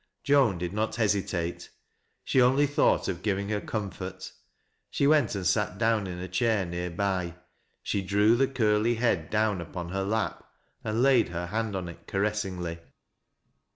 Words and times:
Joan 0.23 0.57
did 0.57 0.73
not 0.73 0.95
hesitate. 0.95 1.69
She 2.23 2.41
only 2.41 2.65
thought 2.65 3.07
of 3.07 3.21
giving 3.21 3.49
her 3.49 3.61
comfort. 3.61 4.31
She 4.89 5.05
went 5.05 5.35
and 5.35 5.45
sat 5.45 5.77
down 5.77 6.07
in 6.07 6.17
a 6.17 6.27
chair 6.27 6.65
near 6.65 6.89
by 6.89 7.35
she 7.83 8.01
drew 8.01 8.35
the 8.35 8.47
curly 8.47 8.95
head 8.95 9.29
down 9.29 9.61
upon 9.61 9.89
her 9.89 10.03
lap, 10.03 10.43
and 10.83 11.03
laid 11.03 11.29
hei 11.29 11.45
hand 11.45 11.75
on 11.75 11.87
it 11.87 12.07
caressingly. 12.07 12.79